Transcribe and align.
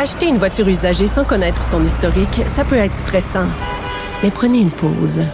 Acheter 0.00 0.28
une 0.28 0.38
voiture 0.38 0.68
usagée 0.68 1.08
sans 1.08 1.24
connaître 1.24 1.64
son 1.64 1.84
historique, 1.84 2.42
ça 2.46 2.64
peut 2.64 2.76
être 2.76 2.94
stressant. 2.94 3.48
Mais 4.22 4.30
prenez 4.30 4.60
une 4.60 4.70
pause. 4.70 5.24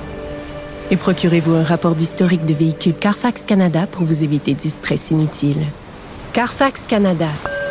Et 0.91 0.97
procurez-vous 0.97 1.53
un 1.53 1.63
rapport 1.63 1.95
d'historique 1.95 2.47
de 2.47 2.55
véhicule 2.55 2.95
Carfax 2.95 3.45
Canada 3.45 3.87
pour 3.87 4.05
vous 4.05 4.25
éviter 4.25 4.55
du 4.55 4.71
stress 4.71 5.11
inutile. 5.11 5.67
Carfax 6.33 6.87
Canada. 6.87 7.29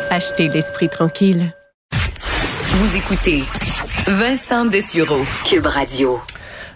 Achetez 0.08 0.46
l'esprit 0.46 0.88
tranquille. 0.88 1.52
Vous 1.90 2.96
écoutez 2.96 3.42
Vincent 4.06 4.64
Dessureau, 4.64 5.24
Cube 5.44 5.66
Radio. 5.66 6.20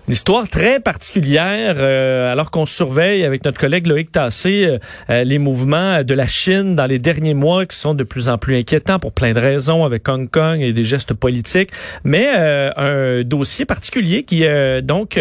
Une 0.09 0.15
histoire 0.15 0.49
très 0.49 0.81
particulière, 0.81 1.75
euh, 1.77 2.33
alors 2.33 2.51
qu'on 2.51 2.65
surveille 2.65 3.27
avec 3.27 3.45
notre 3.45 3.61
collègue 3.61 3.87
Loïc 3.87 4.11
Tassé 4.11 4.65
euh, 4.65 4.79
euh, 5.11 5.23
les 5.23 5.37
mouvements 5.37 6.03
de 6.03 6.15
la 6.15 6.27
Chine 6.27 6.75
dans 6.75 6.87
les 6.87 6.99
derniers 6.99 7.35
mois 7.35 7.67
qui 7.67 7.77
sont 7.77 7.93
de 7.93 8.05
plus 8.05 8.31
en 8.31 8.39
plus 8.39 8.57
inquiétants 8.57 8.99
pour 8.99 9.13
plein 9.13 9.35
de 9.35 9.39
raisons 9.39 9.85
avec 9.85 10.09
Hong 10.09 10.31
Kong 10.31 10.63
et 10.63 10.73
des 10.73 10.83
gestes 10.83 11.13
politiques, 11.13 11.73
mais 12.05 12.27
un 12.27 13.23
dossier 13.23 13.67
particulier 13.67 14.23
qui 14.23 14.45
donc 14.83 15.21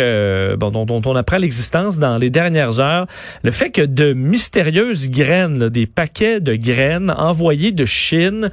bon, 0.57 0.71
dont, 0.71 0.85
dont, 0.85 1.01
on 1.05 1.15
apprend 1.17 1.37
l'existence 1.37 1.99
dans 1.99 2.17
les 2.17 2.29
dernières 2.29 2.79
heures, 2.79 3.07
le 3.43 3.51
fait 3.51 3.71
que 3.71 3.81
de 3.81 4.13
mystérieuses 4.13 5.09
graines, 5.09 5.67
des 5.67 5.85
paquets 5.85 6.39
de 6.39 6.55
graines 6.55 7.11
envoyés 7.11 7.73
de 7.73 7.83
Chine 7.83 8.51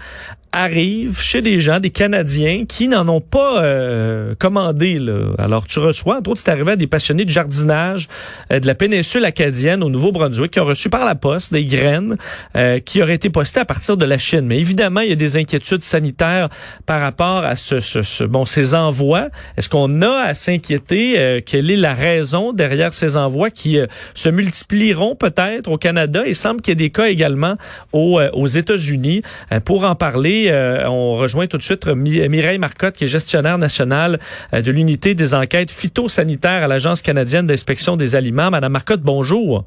arrivent 0.55 1.21
chez 1.21 1.43
des 1.43 1.61
gens, 1.61 1.81
des 1.81 1.91
Canadiens, 1.91 2.65
qui 2.67 2.87
n'en 2.87 3.09
ont 3.09 3.21
pas 3.21 3.63
euh, 3.63 4.35
commandé. 4.39 5.01
Alors, 5.37 5.67
tu 5.67 5.81
reçois, 5.81 6.19
entre 6.19 6.31
autres, 6.31 6.43
c'est 6.45 6.51
arrivé 6.51 6.73
à 6.73 6.77
des 6.77 6.87
passionnés 6.87 7.25
de 7.25 7.31
jardinage 7.31 8.09
euh, 8.53 8.61
de 8.61 8.67
la 8.67 8.77
péninsule 8.77 9.25
acadienne 9.25 9.83
au 9.83 9.91
Nouveau-Brunswick 9.91 10.53
qui 10.53 10.61
ont 10.61 10.65
reçu 10.65 10.89
par 10.89 11.05
la 11.05 11.17
poste 11.17 11.53
des 11.53 11.65
graines 11.65 12.17
euh, 12.57 12.79
qui 12.79 13.03
auraient 13.03 13.17
été 13.17 13.31
postées 13.31 13.61
à 13.61 13.65
partir 13.65 13.97
de 13.97 14.05
la 14.05 14.17
Chine. 14.17 14.43
Mais 14.43 14.59
évidemment, 14.59 15.01
il 15.01 15.11
y 15.11 15.13
a 15.13 15.17
des 15.17 15.37
inquiétudes 15.37 15.83
sanitaires 15.83 16.49
par 16.87 17.01
rapport 17.01 17.45
à 17.45 17.57
ce, 17.57 18.25
bon 18.25 18.45
ces 18.45 18.75
envois. 18.75 19.29
Est-ce 19.57 19.69
qu'on 19.69 20.03
a 20.03 20.21
à 20.21 20.35
s'inquiéter? 20.35 21.43
quelle 21.47 21.71
est 21.71 21.77
la 21.77 21.95
raison 21.95 22.53
derrière 22.53 22.93
ces 22.93 23.17
envois 23.17 23.51
qui 23.51 23.79
se 24.15 24.29
multiplieront 24.29 25.17
peut-être 25.17 25.71
au 25.71 25.79
Canada? 25.79 26.23
Il 26.27 26.37
semble 26.37 26.61
qu'il 26.61 26.73
y 26.73 26.75
ait 26.75 26.77
des 26.87 26.91
cas 26.91 27.07
également 27.07 27.57
aux, 27.93 28.21
aux 28.33 28.47
États-Unis? 28.47 29.23
pour 29.65 29.85
en 29.85 29.95
parler, 29.95 30.44
euh, 30.51 30.89
on 30.89 31.17
rejoint 31.17 31.47
tout 31.47 31.59
de 31.59 31.63
suite 31.63 31.87
Mireille 31.87 32.59
Marcotte, 32.59 32.97
qui 32.97 33.05
est 33.05 33.09
gestionnaire 33.09 33.59
nationale 33.59 34.19
euh, 34.53 34.63
de 34.63 34.71
l'unité 34.71 35.15
des 35.15 35.35
enquêtes 35.35 35.71
phytosanitaires 35.71 36.63
à 36.65 36.69
l'Agence 36.69 37.03
canadienne 37.03 37.47
d'inspection 37.47 37.97
des 37.97 38.17
aliments. 38.17 38.51
Madame 38.51 38.73
Marcotte, 38.73 39.01
bonjour. 39.03 39.65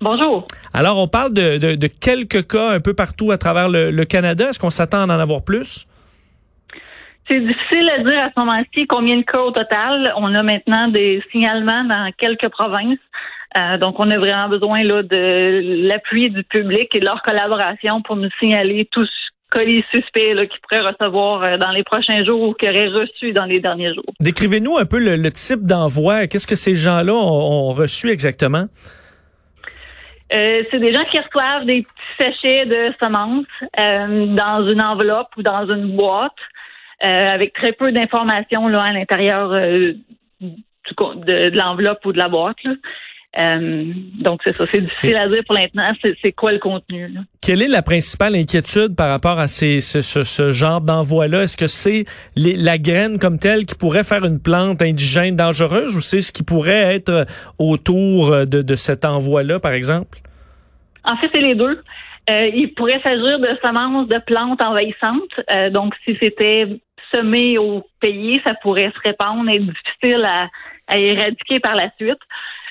Bonjour. 0.00 0.44
Alors, 0.74 0.98
on 0.98 1.06
parle 1.06 1.32
de, 1.32 1.86
quelques 1.86 2.48
cas 2.48 2.70
un 2.70 2.80
peu 2.80 2.92
partout 2.92 3.30
à 3.30 3.38
travers 3.38 3.68
le, 3.68 4.04
Canada. 4.04 4.48
Est-ce 4.48 4.58
qu'on 4.58 4.70
s'attend 4.70 5.02
à 5.02 5.04
en 5.04 5.10
avoir 5.10 5.42
plus? 5.42 5.86
C'est 7.28 7.38
difficile 7.38 7.88
à 7.88 8.02
dire 8.02 8.18
à 8.18 8.30
ce 8.36 8.40
moment-ci 8.40 8.86
combien 8.88 9.16
de 9.16 9.22
cas 9.22 9.40
au 9.40 9.52
total. 9.52 10.12
On 10.16 10.34
a 10.34 10.42
maintenant 10.42 10.88
des 10.88 11.22
signalements 11.30 11.84
dans 11.84 12.10
quelques 12.18 12.48
provinces. 12.48 12.98
Euh, 13.58 13.78
donc, 13.78 14.00
on 14.00 14.10
a 14.10 14.18
vraiment 14.18 14.48
besoin 14.48 14.82
là, 14.82 15.02
de 15.02 15.86
l'appui 15.86 16.30
du 16.30 16.42
public 16.42 16.94
et 16.94 17.00
de 17.00 17.04
leur 17.04 17.22
collaboration 17.22 18.02
pour 18.02 18.16
nous 18.16 18.30
signaler 18.40 18.88
tous 18.90 19.08
colis 19.52 19.84
suspects 19.94 20.34
là, 20.34 20.46
qui 20.46 20.58
pourraient 20.60 20.88
recevoir 20.90 21.42
euh, 21.42 21.56
dans 21.56 21.70
les 21.70 21.84
prochains 21.84 22.24
jours 22.24 22.42
ou 22.48 22.54
qui 22.54 22.68
auraient 22.68 22.88
reçu 22.88 23.32
dans 23.32 23.44
les 23.44 23.60
derniers 23.60 23.94
jours. 23.94 24.12
Décrivez-nous 24.20 24.76
un 24.78 24.86
peu 24.86 24.98
le, 24.98 25.30
type 25.30 25.64
d'envoi. 25.64 26.26
Qu'est-ce 26.26 26.46
que 26.46 26.56
ces 26.56 26.74
gens-là 26.74 27.12
ont, 27.12 27.72
reçu 27.72 28.10
exactement? 28.10 28.66
Euh, 30.32 30.62
c'est 30.70 30.78
des 30.78 30.92
gens 30.94 31.04
qui 31.10 31.18
reçoivent 31.18 31.66
des 31.66 31.82
petits 31.82 32.16
sachets 32.18 32.66
de 32.66 32.92
semences 32.98 33.46
euh, 33.78 34.26
dans 34.34 34.66
une 34.68 34.80
enveloppe 34.80 35.28
ou 35.36 35.42
dans 35.42 35.66
une 35.68 35.96
boîte 35.96 36.32
avec 37.04 37.52
très 37.54 37.72
peu 37.72 37.90
d'informations 37.90 38.68
là 38.68 38.82
à 38.82 38.92
l'intérieur 38.92 39.50
de, 39.50 39.96
de 40.40 41.58
l'enveloppe 41.58 42.06
ou 42.06 42.12
de 42.12 42.18
la 42.18 42.28
boîte. 42.28 42.62
Là. 42.62 42.74
Euh, 43.38 43.84
donc, 44.20 44.40
c'est 44.44 44.54
ça. 44.54 44.66
C'est 44.66 44.82
difficile 44.82 45.16
à 45.16 45.28
dire 45.28 45.42
pour 45.46 45.56
l'instant. 45.56 45.82
C'est 46.22 46.32
quoi 46.32 46.52
le 46.52 46.58
contenu? 46.58 47.08
Là? 47.08 47.20
Quelle 47.40 47.62
est 47.62 47.68
la 47.68 47.82
principale 47.82 48.34
inquiétude 48.34 48.94
par 48.94 49.08
rapport 49.08 49.38
à 49.38 49.48
ces, 49.48 49.80
ce, 49.80 50.02
ce, 50.02 50.52
genre 50.52 50.80
d'envoi-là? 50.80 51.44
Est-ce 51.44 51.56
que 51.56 51.66
c'est 51.66 52.04
la 52.36 52.78
graine 52.78 53.18
comme 53.18 53.38
telle 53.38 53.64
qui 53.64 53.74
pourrait 53.74 54.04
faire 54.04 54.24
une 54.24 54.40
plante 54.40 54.82
indigène 54.82 55.36
dangereuse 55.36 55.96
ou 55.96 56.00
c'est 56.00 56.20
ce 56.20 56.30
qui 56.30 56.42
pourrait 56.42 56.94
être 56.94 57.26
autour 57.58 58.30
de, 58.46 58.62
de 58.62 58.74
cet 58.74 59.04
envoi-là, 59.04 59.58
par 59.58 59.72
exemple? 59.72 60.18
En 61.04 61.16
fait, 61.16 61.30
c'est 61.34 61.40
les 61.40 61.54
deux. 61.54 61.80
Euh, 62.30 62.50
il 62.54 62.72
pourrait 62.74 63.00
s'agir 63.02 63.38
de 63.40 63.48
semences 63.62 64.08
de 64.08 64.18
plantes 64.18 64.62
envahissantes. 64.62 65.40
Euh, 65.50 65.70
donc, 65.70 65.94
si 66.04 66.16
c'était 66.20 66.66
semé 67.12 67.58
au 67.58 67.84
pays, 68.00 68.40
ça 68.46 68.54
pourrait 68.54 68.92
se 68.94 69.08
répandre 69.08 69.50
et 69.50 69.56
être 69.56 69.66
difficile 69.66 70.24
à, 70.24 70.48
à 70.86 70.98
éradiquer 70.98 71.60
par 71.60 71.74
la 71.74 71.90
suite. 71.98 72.20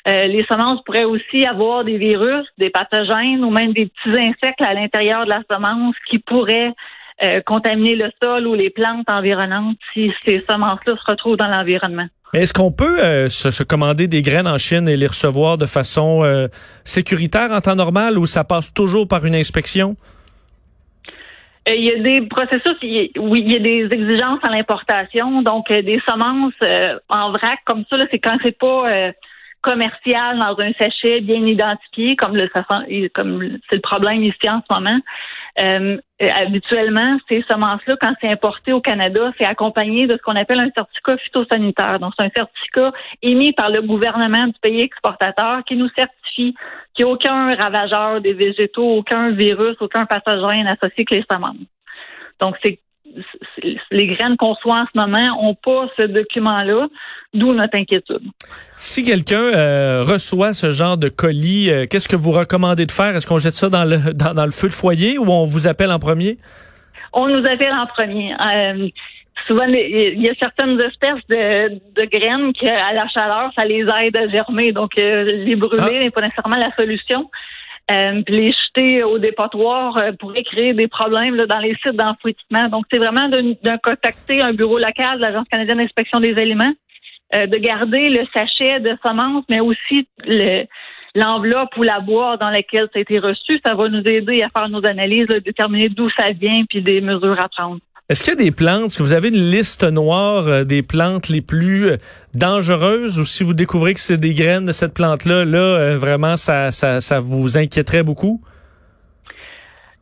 Euh, 0.08 0.26
les 0.26 0.44
semences 0.46 0.82
pourraient 0.84 1.04
aussi 1.04 1.46
avoir 1.46 1.84
des 1.84 1.98
virus, 1.98 2.48
des 2.58 2.72
pathogènes 2.72 3.44
ou 3.44 3.52
même 3.52 3.74
des 3.74 3.86
petits 3.86 4.18
insectes 4.18 4.62
à 4.62 4.74
l'intérieur 4.74 5.26
de 5.26 5.30
la 5.30 5.42
semence 5.50 5.96
qui 6.10 6.18
pourraient 6.18 6.74
euh, 7.24 7.42
contaminer 7.46 7.96
le 7.96 8.10
sol 8.22 8.48
ou 8.48 8.56
les 8.56 8.72
plantes 8.72 9.08
environnantes 9.08 9.78
si 9.94 10.12
ces 10.26 10.40
semences-là 10.40 10.94
se 10.96 11.12
retrouvent 11.12 11.38
dans 11.38 11.48
l'environnement. 11.48 12.08
Est-ce 12.34 12.54
qu'on 12.54 12.72
peut 12.72 13.00
euh, 13.00 13.30
se, 13.30 13.64
commander 13.64 14.08
des 14.08 14.24
graines 14.24 14.48
en 14.48 14.58
Chine 14.58 14.88
et 14.88 14.98
les 14.98 15.06
recevoir 15.06 15.58
de 15.58 15.68
façon 15.68 16.24
sécuritaire 16.84 17.52
en 17.52 17.62
temps 17.62 17.76
normal 17.76 18.18
ou 18.18 18.26
ça 18.26 18.44
passe 18.44 18.74
toujours 18.74 19.08
par 19.08 19.26
une 19.26 19.36
inspection? 19.36 19.96
Il 21.68 21.84
y 21.84 21.92
a 21.92 22.00
des 22.00 22.26
processus, 22.26 22.76
oui, 22.82 23.44
il 23.46 23.52
y 23.52 23.56
a 23.56 23.60
des 23.60 23.88
exigences 23.92 24.40
à 24.42 24.50
l'importation, 24.50 25.44
donc 25.44 25.72
des 25.72 26.02
semences 26.10 26.56
en 27.08 27.32
vrac 27.34 27.60
comme 27.66 27.84
ça, 27.88 27.98
c'est 28.12 28.18
quand 28.18 28.38
c'est 28.44 28.58
pas 28.58 29.12
commercial 29.62 30.40
dans 30.40 30.60
un 30.60 30.72
sachet 30.74 31.22
bien 31.22 31.46
identifié, 31.46 32.16
comme 32.16 32.36
le 32.36 32.50
comme 33.10 33.58
c'est 33.70 33.76
le 33.76 33.82
problème 33.82 34.24
ici 34.24 34.50
en 34.50 34.62
ce 34.68 34.74
moment. 34.74 35.00
Euh, 35.60 35.98
habituellement, 36.20 37.18
ces 37.28 37.44
semences-là, 37.50 37.96
quand 38.00 38.14
c'est 38.22 38.30
importé 38.30 38.74
au 38.74 38.82
Canada, 38.82 39.32
c'est 39.38 39.46
accompagné 39.46 40.08
de 40.08 40.14
ce 40.14 40.18
qu'on 40.18 40.36
appelle 40.36 40.60
un 40.60 40.72
certificat 40.76 41.18
phytosanitaire. 41.18 42.00
Donc, 42.00 42.14
c'est 42.18 42.26
un 42.26 42.32
certificat 42.36 42.92
émis 43.22 43.52
par 43.52 43.70
le 43.70 43.82
gouvernement 43.82 44.48
du 44.48 44.60
pays 44.62 44.82
exportateur 44.82 45.64
qui 45.66 45.76
nous 45.76 45.90
certifie 45.90 46.56
qu'il 46.94 47.06
n'y 47.06 47.12
a 47.12 47.14
aucun 47.14 47.56
ravageur 47.56 48.22
des 48.22 48.34
végétaux, 48.34 48.98
aucun 48.98 49.32
virus, 49.32 49.76
aucun 49.80 50.06
pathogène 50.06 50.68
associé 50.68 51.06
avec 51.10 51.12
les 51.12 51.26
semences. 51.30 51.56
Donc, 52.40 52.56
c'est 52.64 52.80
les 53.92 54.08
graines 54.08 54.38
qu'on 54.38 54.56
soit 54.56 54.82
en 54.82 54.86
ce 54.86 55.00
moment 55.00 55.42
n'ont 55.42 55.56
pas 55.56 55.88
ce 56.00 56.06
document-là, 56.06 56.88
d'où 57.34 57.54
notre 57.54 57.78
inquiétude. 57.78 58.24
Si 58.76 59.04
quelqu'un 59.04 59.42
euh, 59.42 60.04
reçoit 60.04 60.54
ce 60.54 60.72
genre 60.72 60.98
de 60.98 61.10
colis, 61.10 61.70
euh, 61.70 61.86
qu'est-ce 61.90 62.08
que 62.08 62.16
vous 62.16 62.32
recommandez 62.32 62.86
de 62.86 62.92
faire? 62.92 63.16
Est-ce 63.16 63.28
qu'on 63.28 63.40
jette 63.40 63.56
ça 63.56 63.70
dans 63.70 63.84
le, 63.84 63.98
dans, 64.14 64.46
le 64.46 64.52
feu 64.52 64.70
de 64.70 64.74
foyer 64.74 65.18
ou 65.18 65.30
on 65.30 65.46
vous 65.46 65.68
appelle 65.68 65.92
en 65.92 66.00
premier? 66.00 66.38
On 67.14 67.28
nous 67.28 67.46
appelle 67.46 67.74
en 67.74 67.88
premier. 67.88 68.34
Euh, 68.34 68.88
souvent, 69.48 69.66
il 69.66 70.22
y 70.22 70.30
a 70.30 70.34
certaines 70.40 70.80
espèces 70.82 71.26
de, 71.30 71.80
de, 71.96 72.06
graines 72.10 72.54
qui, 72.54 72.68
à 72.68 72.94
la 72.94 73.08
chaleur, 73.10 73.52
ça 73.56 73.66
les 73.66 73.86
aide 74.02 74.18
à 74.18 74.28
germer. 74.30 74.72
Donc, 74.72 74.92
les 74.96 75.56
brûler 75.56 75.84
ah. 75.84 76.00
n'est 76.00 76.10
pas 76.10 76.22
nécessairement 76.22 76.58
la 76.58 76.74
solution. 76.76 77.30
Euh, 77.90 78.22
les 78.28 78.54
jeter 78.54 79.04
au 79.04 79.18
dépotoir 79.18 79.98
euh, 79.98 80.12
pourrait 80.14 80.44
créer 80.44 80.74
des 80.74 80.88
problèmes 80.88 81.36
dans 81.38 81.60
les 81.60 81.76
sites 81.84 81.96
d'enfouissement. 81.96 82.68
Donc, 82.70 82.86
c'est 82.92 83.00
vraiment 83.00 83.28
de, 83.28 83.56
contacter 83.84 84.42
un 84.42 84.54
bureau 84.54 84.78
local 84.78 85.18
de 85.18 85.22
l'Agence 85.22 85.48
canadienne 85.50 85.80
d'inspection 85.80 86.20
des 86.20 86.36
aliments, 86.38 86.74
euh, 87.36 87.48
de 87.48 87.58
garder 87.58 88.10
le 88.10 88.26
sachet 88.34 88.80
de 88.80 88.96
semences, 89.04 89.44
mais 89.50 89.60
aussi 89.60 90.08
l'enveloppe 91.16 91.76
ou 91.76 91.84
la 91.84 92.00
boîte 92.00 92.40
dans 92.40 92.50
laquelle 92.50 92.88
ça 92.94 93.00
a 93.00 93.00
été 93.00 93.20
reçu. 93.20 93.60
Ça 93.66 93.74
va 93.74 93.90
nous 93.90 94.04
aider 94.06 94.42
à 94.44 94.50
faire 94.50 94.70
nos 94.70 94.86
analyses, 94.86 95.28
à 95.34 95.40
déterminer 95.40 95.90
d'où 95.90 96.10
ça 96.12 96.32
vient, 96.32 96.64
puis 96.70 96.82
des 96.82 97.02
mesures 97.02 97.40
à 97.40 97.50
prendre. 97.50 97.80
Est-ce 98.12 98.24
qu'il 98.24 98.34
y 98.34 98.42
a 98.42 98.44
des 98.44 98.52
plantes, 98.52 98.88
est-ce 98.88 98.98
que 98.98 99.04
vous 99.04 99.14
avez 99.14 99.30
une 99.30 99.52
liste 99.52 99.86
noire 99.86 100.46
euh, 100.46 100.66
des 100.66 100.84
plantes 100.84 101.30
les 101.30 101.40
plus 101.40 101.92
euh, 101.92 101.98
dangereuses 102.34 103.18
ou 103.18 103.24
si 103.24 103.42
vous 103.46 103.54
découvrez 103.54 103.94
que 103.94 104.02
c'est 104.02 104.18
des 104.18 104.34
graines 104.34 104.66
de 104.66 104.74
cette 104.74 104.94
plante-là, 104.94 105.46
là, 105.46 105.60
euh, 105.60 105.96
vraiment, 105.96 106.36
ça, 106.36 106.72
ça, 106.72 107.00
ça 107.00 107.22
vous 107.22 107.58
inquiéterait 107.58 108.04
beaucoup? 108.04 108.42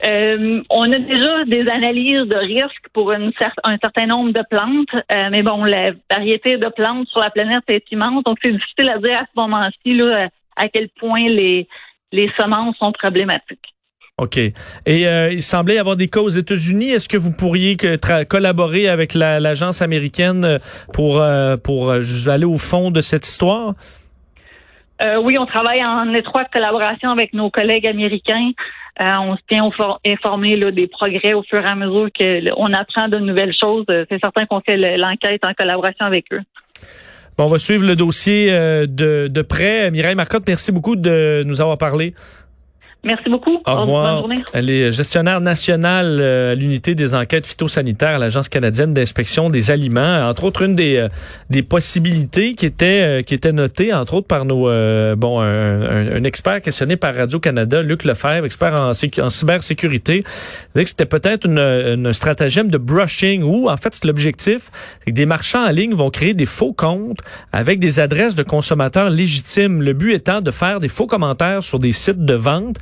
on 0.01 0.91
a 0.91 0.97
déjà 0.97 1.43
des 1.45 1.69
analyses 1.69 2.27
de 2.27 2.37
risque 2.37 2.87
pour 2.93 3.11
une 3.11 3.31
un 3.63 3.77
certain 3.77 4.05
nombre 4.07 4.31
de 4.31 4.41
plantes, 4.49 5.05
mais 5.29 5.43
bon, 5.43 5.65
la 5.65 5.91
variété 6.09 6.57
de 6.57 6.69
plantes 6.69 7.07
sur 7.09 7.19
la 7.19 7.29
planète 7.29 7.63
est 7.67 7.83
immense, 7.91 8.23
donc 8.23 8.37
c'est 8.41 8.53
difficile 8.53 8.89
à 8.89 8.97
dire 8.97 9.17
à 9.17 9.25
ce 9.25 9.39
moment-ci 9.39 10.01
à 10.55 10.69
quel 10.69 10.87
point 10.97 11.23
les, 11.27 11.67
les 12.13 12.31
semences 12.39 12.77
sont 12.77 12.93
problématiques. 12.93 13.73
OK. 14.19 14.37
Et 14.37 14.53
euh, 15.07 15.31
il 15.31 15.41
semblait 15.41 15.75
y 15.75 15.79
avoir 15.79 15.95
des 15.95 16.09
cas 16.09 16.19
aux 16.19 16.29
États-Unis. 16.29 16.89
Est-ce 16.89 17.07
que 17.07 17.17
vous 17.17 17.31
pourriez 17.31 17.77
collaborer 18.27 18.89
avec 18.89 19.13
l'agence 19.13 19.81
américaine 19.81 20.43
euh, 20.43 20.59
pour, 20.93 21.21
euh, 21.21 21.55
pour 21.55 21.91
aller 21.91 22.45
au 22.45 22.57
fond 22.57 22.91
de 22.91 23.01
cette 23.01 23.25
histoire? 23.25 23.73
oui, 25.23 25.37
on 25.39 25.45
travaille 25.45 25.81
en 25.81 26.13
étroite 26.13 26.47
collaboration 26.51 27.09
avec 27.09 27.33
nos 27.33 27.49
collègues 27.49 27.87
américains 27.87 28.51
on 28.99 29.37
se 29.37 29.41
tient 29.49 29.69
informé 30.05 30.57
là, 30.57 30.71
des 30.71 30.87
progrès 30.87 31.31
au 31.31 31.41
fur 31.41 31.61
et 31.61 31.69
à 31.69 31.75
mesure 31.75 32.09
qu'on 32.11 32.73
apprend 32.73 33.07
de 33.07 33.17
nouvelles 33.17 33.55
choses. 33.57 33.85
C'est 33.87 34.19
certain 34.21 34.45
qu'on 34.45 34.59
fait 34.59 34.75
l'enquête 34.97 35.39
en 35.47 35.53
collaboration 35.53 36.05
avec 36.05 36.25
eux. 36.33 36.41
Bon, 37.37 37.45
on 37.45 37.49
va 37.49 37.59
suivre 37.59 37.85
le 37.85 37.95
dossier 37.95 38.51
de, 38.51 39.29
de 39.29 39.41
près. 39.41 39.89
Mireille 39.89 40.15
Marcotte, 40.15 40.43
merci 40.45 40.73
beaucoup 40.73 40.97
de 40.97 41.43
nous 41.45 41.61
avoir 41.61 41.77
parlé. 41.77 42.13
Merci 43.01 43.29
beaucoup. 43.29 43.59
Au 43.65 43.75
revoir. 43.75 44.25
Elle 44.51 44.69
est 44.69 44.91
gestionnaire 44.91 45.39
nationale 45.39 46.17
euh, 46.19 46.51
à 46.51 46.55
l'unité 46.55 46.95
des 46.95 47.15
enquêtes 47.15 47.47
phytosanitaires 47.47 48.15
à 48.15 48.17
l'Agence 48.17 48.49
canadienne 48.49 48.93
d'inspection 48.93 49.49
des 49.49 49.71
aliments. 49.71 50.27
Entre 50.27 50.43
autres, 50.43 50.63
une 50.63 50.75
des, 50.75 50.97
euh, 50.97 51.07
des 51.49 51.63
possibilités 51.63 52.55
qui 52.55 52.65
était, 52.65 53.19
euh, 53.19 53.21
qui 53.21 53.33
était 53.33 53.53
notée, 53.53 53.93
entre 53.93 54.15
autres, 54.15 54.27
par 54.27 54.43
nos 54.43 54.69
bon 55.15 55.39
un, 55.39 56.17
un, 56.17 56.23
expert 56.25 56.61
questionné 56.61 56.97
par 56.97 57.15
Radio-Canada, 57.15 57.81
Luc 57.81 58.03
Lefebvre, 58.03 58.45
expert 58.45 58.73
en, 58.73 58.91
en 58.91 59.29
cybersécurité, 59.29 60.23
que 60.75 60.85
c'était 60.85 61.05
peut-être 61.05 61.45
une, 61.45 61.59
une 61.59 62.11
stratagème 62.11 62.69
de 62.69 62.77
brushing 62.77 63.43
où, 63.43 63.69
en 63.69 63.77
fait, 63.77 63.97
l'objectif, 64.03 64.69
c'est 64.99 65.11
que 65.11 65.15
des 65.15 65.25
marchands 65.25 65.65
en 65.65 65.71
ligne 65.71 65.93
vont 65.93 66.09
créer 66.09 66.33
des 66.33 66.45
faux 66.45 66.73
comptes 66.73 67.19
avec 67.53 67.79
des 67.79 68.01
adresses 68.01 68.35
de 68.35 68.43
consommateurs 68.43 69.09
légitimes. 69.09 69.81
Le 69.81 69.93
but 69.93 70.13
étant 70.13 70.41
de 70.41 70.51
faire 70.51 70.81
des 70.81 70.89
faux 70.89 71.07
commentaires 71.07 71.63
sur 71.63 71.79
des 71.79 71.93
sites 71.93 72.25
de 72.25 72.33
vente 72.33 72.77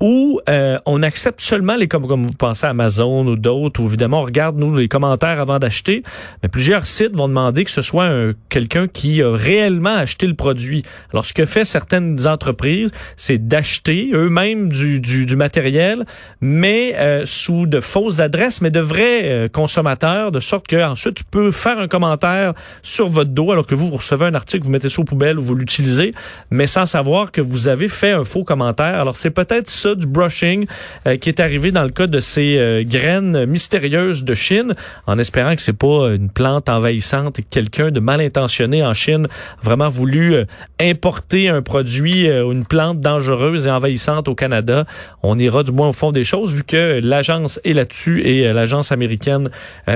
où 0.00 0.40
euh, 0.48 0.78
on 0.86 1.02
accepte 1.02 1.40
seulement 1.40 1.76
les 1.76 1.88
comme, 1.88 2.06
comme 2.06 2.26
vous 2.26 2.34
pensez 2.34 2.66
Amazon 2.66 3.26
ou 3.26 3.36
d'autres, 3.36 3.80
où 3.80 3.86
évidemment 3.86 4.20
on 4.20 4.24
regarde 4.24 4.56
nous 4.56 4.76
les 4.76 4.88
commentaires 4.88 5.40
avant 5.40 5.58
d'acheter, 5.58 6.02
mais 6.42 6.48
plusieurs 6.48 6.86
sites 6.86 7.16
vont 7.16 7.28
demander 7.28 7.64
que 7.64 7.70
ce 7.70 7.82
soit 7.82 8.08
quelqu'un 8.48 8.86
qui 8.86 9.22
a 9.22 9.32
réellement 9.32 9.94
acheté 9.94 10.26
le 10.26 10.34
produit. 10.34 10.82
Alors 11.12 11.24
ce 11.24 11.32
que 11.32 11.44
fait 11.44 11.64
certaines 11.64 12.26
entreprises, 12.26 12.90
c'est 13.16 13.48
d'acheter 13.48 14.10
eux-mêmes 14.12 14.68
du, 14.68 15.00
du, 15.00 15.26
du, 15.26 15.36
matériel, 15.36 16.04
mais 16.40 16.94
euh, 16.96 17.22
sous 17.26 17.66
de 17.66 17.80
fausses 17.80 18.20
adresses, 18.20 18.60
mais 18.60 18.70
de 18.70 18.80
vrais 18.80 19.22
euh, 19.24 19.48
consommateurs, 19.48 20.32
de 20.32 20.40
sorte 20.40 20.66
que 20.66 20.82
ensuite 20.82 21.14
tu 21.14 21.24
peux 21.24 21.50
faire 21.50 21.78
un 21.78 21.88
commentaire 21.88 22.54
sur 22.82 23.08
votre 23.08 23.30
dos 23.30 23.52
alors 23.52 23.66
que 23.66 23.74
vous, 23.74 23.88
vous 23.88 23.96
recevez 23.96 24.26
un 24.26 24.34
article, 24.34 24.64
vous 24.64 24.70
mettez 24.70 24.88
ça 24.88 25.00
aux 25.00 25.04
poubelles 25.04 25.38
ou 25.38 25.42
vous 25.42 25.54
l'utilisez, 25.54 26.12
mais 26.50 26.66
sans 26.66 26.86
savoir 26.86 27.32
que 27.32 27.40
vous 27.40 27.68
avez 27.68 27.88
fait 27.88 28.12
un 28.12 28.24
faux 28.24 28.44
commentaire. 28.44 29.00
Alors 29.00 29.16
c'est 29.16 29.30
peut-être 29.30 29.68
ça 29.68 29.87
du 29.94 30.06
brushing 30.06 30.66
euh, 31.06 31.16
qui 31.16 31.28
est 31.28 31.40
arrivé 31.40 31.70
dans 31.72 31.82
le 31.82 31.90
cas 31.90 32.06
de 32.06 32.20
ces 32.20 32.56
euh, 32.58 32.82
graines 32.84 33.46
mystérieuses 33.46 34.24
de 34.24 34.34
Chine, 34.34 34.74
en 35.06 35.18
espérant 35.18 35.54
que 35.54 35.62
c'est 35.62 35.76
pas 35.76 36.14
une 36.14 36.30
plante 36.30 36.68
envahissante 36.68 37.38
et 37.38 37.42
que 37.42 37.48
quelqu'un 37.50 37.90
de 37.90 38.00
mal 38.00 38.20
intentionné 38.20 38.84
en 38.84 38.94
Chine 38.94 39.26
a 39.26 39.64
vraiment 39.64 39.88
voulu 39.88 40.34
euh, 40.34 40.44
importer 40.80 41.48
un 41.48 41.62
produit 41.62 42.30
ou 42.30 42.52
une 42.52 42.64
plante 42.64 43.00
dangereuse 43.00 43.66
et 43.66 43.70
envahissante 43.70 44.28
au 44.28 44.34
Canada. 44.34 44.84
On 45.22 45.38
ira 45.38 45.62
du 45.62 45.72
moins 45.72 45.88
au 45.88 45.92
fond 45.92 46.12
des 46.12 46.24
choses 46.24 46.52
vu 46.52 46.64
que 46.64 47.00
l'agence 47.02 47.60
est 47.64 47.72
là-dessus 47.72 48.22
et 48.22 48.52
l'agence 48.52 48.92
américaine 48.92 49.50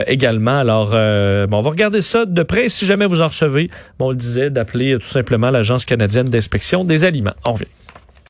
également. 0.06 0.58
Alors, 0.58 0.90
bon, 0.90 1.58
on 1.58 1.62
va 1.62 1.70
regarder 1.70 2.00
ça 2.00 2.24
de 2.26 2.42
près. 2.42 2.68
Si 2.68 2.86
jamais 2.86 3.06
vous 3.06 3.20
en 3.20 3.28
recevez, 3.28 3.70
bon, 3.98 4.06
on 4.06 4.10
le 4.10 4.16
disait, 4.16 4.50
d'appeler 4.50 4.96
tout 4.98 5.08
simplement 5.08 5.50
l'agence 5.50 5.84
canadienne 5.84 6.28
d'inspection 6.28 6.84
des 6.84 7.04
aliments. 7.04 7.34
On 7.44 7.52
revient. 7.52 7.66